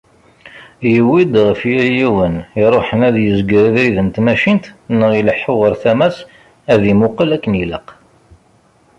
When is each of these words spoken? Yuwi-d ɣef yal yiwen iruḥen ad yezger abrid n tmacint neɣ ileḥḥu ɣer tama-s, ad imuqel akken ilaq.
Yuwi-d 0.93 1.33
ɣef 1.47 1.61
yal 1.71 1.89
yiwen 1.97 2.35
iruḥen 2.63 3.01
ad 3.07 3.15
yezger 3.23 3.63
abrid 3.69 3.95
n 4.05 4.07
tmacint 4.15 4.65
neɣ 4.99 5.11
ileḥḥu 5.19 5.53
ɣer 5.61 5.73
tama-s, 5.81 6.17
ad 6.73 6.81
imuqel 6.91 7.29
akken 7.35 7.53
ilaq. 7.63 7.87